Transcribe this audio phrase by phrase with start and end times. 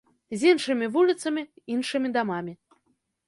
[0.43, 1.43] З іншымі вуліцамі,
[1.75, 2.53] іншымі дамамі.